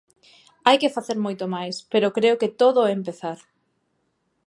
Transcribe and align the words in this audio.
Hai 0.67 0.77
que 0.81 0.93
facer 0.95 1.17
moito 1.25 1.45
máis, 1.55 1.75
pero 1.91 2.13
creo 2.17 2.35
que 2.41 2.53
todo 2.61 2.79
é 2.83 2.91
empezar. 2.99 3.39